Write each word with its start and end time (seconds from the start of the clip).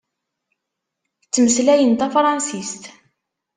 Ttmeslayen 1.23 1.93
tafṛansist. 1.99 2.83